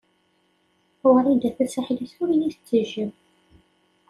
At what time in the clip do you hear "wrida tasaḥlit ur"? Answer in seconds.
1.13-2.29